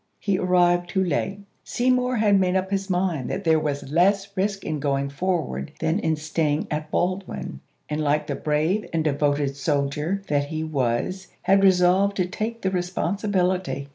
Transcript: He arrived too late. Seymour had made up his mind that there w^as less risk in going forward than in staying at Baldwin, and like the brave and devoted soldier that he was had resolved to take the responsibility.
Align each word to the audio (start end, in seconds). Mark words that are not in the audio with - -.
He 0.19 0.39
arrived 0.39 0.89
too 0.89 1.03
late. 1.03 1.41
Seymour 1.63 2.15
had 2.15 2.39
made 2.39 2.55
up 2.55 2.71
his 2.71 2.89
mind 2.89 3.29
that 3.29 3.43
there 3.43 3.59
w^as 3.59 3.91
less 3.91 4.35
risk 4.35 4.63
in 4.63 4.79
going 4.79 5.09
forward 5.09 5.73
than 5.79 5.99
in 5.99 6.15
staying 6.15 6.65
at 6.71 6.89
Baldwin, 6.89 7.59
and 7.87 8.01
like 8.01 8.25
the 8.25 8.33
brave 8.33 8.89
and 8.93 9.03
devoted 9.03 9.55
soldier 9.55 10.23
that 10.27 10.45
he 10.45 10.63
was 10.63 11.27
had 11.43 11.63
resolved 11.63 12.17
to 12.17 12.25
take 12.25 12.63
the 12.63 12.71
responsibility. 12.71 13.89